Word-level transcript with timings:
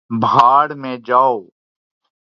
بھاڑ 0.09 0.73
میں 0.73 0.97
جاؤ 1.05 1.39